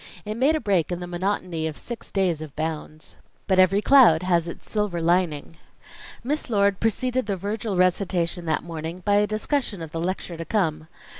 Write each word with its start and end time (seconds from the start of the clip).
It 0.25 0.35
made 0.35 0.55
a 0.55 0.59
break 0.59 0.91
in 0.91 0.99
the 0.99 1.05
monotony 1.05 1.67
of 1.67 1.77
six 1.77 2.09
days 2.09 2.41
of 2.41 2.55
bounds. 2.55 3.15
But 3.45 3.59
every 3.59 3.83
cloud 3.83 4.23
has 4.23 4.47
its 4.47 4.67
silver 4.67 4.99
lining. 4.99 5.57
Miss 6.23 6.49
Lord 6.49 6.79
preceded 6.79 7.27
the 7.27 7.37
Virgil 7.37 7.77
recitation 7.77 8.45
that 8.45 8.63
morning 8.63 9.03
by 9.05 9.17
a 9.17 9.27
discussion 9.27 9.79
of 9.79 9.91
the 9.91 10.01
lecture 10.01 10.37
to 10.37 10.45
come. 10.45 10.87